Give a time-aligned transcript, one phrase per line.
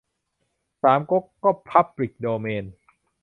[0.81, 2.65] สามก๊ก ก็พับลิกโดเมน